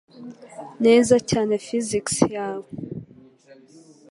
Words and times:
neza 0.85 1.15
cyane 1.29 1.53
Physics 1.65 2.15
yawe 2.35 2.67